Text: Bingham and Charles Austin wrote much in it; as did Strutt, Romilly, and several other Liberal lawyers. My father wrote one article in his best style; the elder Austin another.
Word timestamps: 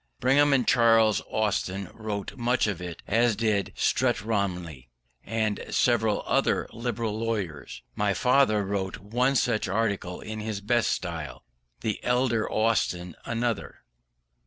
Bingham 0.19 0.51
and 0.51 0.67
Charles 0.67 1.21
Austin 1.29 1.91
wrote 1.93 2.35
much 2.35 2.65
in 2.65 2.81
it; 2.81 3.03
as 3.07 3.35
did 3.35 3.71
Strutt, 3.75 4.23
Romilly, 4.23 4.89
and 5.23 5.63
several 5.69 6.23
other 6.25 6.67
Liberal 6.73 7.19
lawyers. 7.19 7.83
My 7.93 8.15
father 8.15 8.65
wrote 8.65 8.97
one 8.97 9.35
article 9.69 10.19
in 10.19 10.39
his 10.39 10.59
best 10.59 10.89
style; 10.91 11.43
the 11.81 12.03
elder 12.03 12.51
Austin 12.51 13.15
another. 13.25 13.83